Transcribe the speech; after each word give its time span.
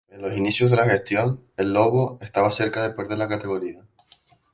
En 0.09 0.19
los 0.23 0.35
inicios 0.35 0.71
de 0.71 0.77
la 0.77 0.89
gestión, 0.89 1.45
el 1.57 1.73
"lobo" 1.73 2.17
estaba 2.21 2.51
cerca 2.51 2.81
de 2.81 2.89
perder 2.89 3.19
la 3.19 3.27
categoría. 3.29 3.85